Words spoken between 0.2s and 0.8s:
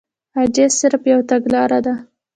عاجزي